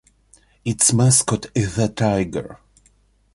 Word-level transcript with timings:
Its 0.65 0.91
mascot 0.93 1.45
is 1.53 1.75
the 1.75 1.87
Tiger. 1.87 2.57